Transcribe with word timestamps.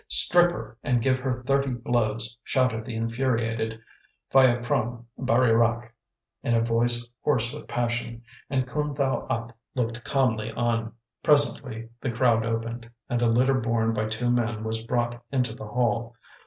"Strip 0.07 0.49
her, 0.49 0.77
and 0.83 0.99
give 0.99 1.19
her 1.19 1.43
thirty 1.43 1.69
blows," 1.73 2.35
shouted 2.43 2.85
the 2.85 2.95
infuriated 2.95 3.79
P'hayaprome 4.33 5.05
Baree 5.15 5.51
Rak, 5.51 5.93
in 6.41 6.55
a 6.55 6.61
voice 6.63 7.07
hoarse 7.23 7.53
with 7.53 7.67
passion; 7.67 8.23
and 8.49 8.67
Khoon 8.67 8.95
Thow 8.95 9.27
App 9.29 9.55
looked 9.75 10.03
calmly 10.03 10.49
on. 10.53 10.93
Presently 11.21 11.89
the 11.99 12.09
crowd 12.09 12.43
opened, 12.47 12.89
and 13.09 13.21
a 13.21 13.27
litter 13.29 13.59
borne 13.61 13.93
by 13.93 14.07
two 14.07 14.31
men 14.31 14.63
was 14.63 14.83
brought 14.83 15.21
into 15.31 15.53
the 15.53 15.67
hall. 15.67 16.15